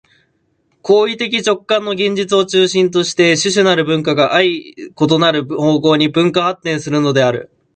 [0.81, 4.75] 行為的直観の現実を中心として種々なる文化が相異
[5.19, 7.51] なる方向に分化発展するのである。